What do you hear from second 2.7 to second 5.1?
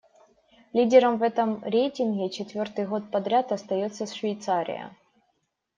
год подряд остаётся Швейцария.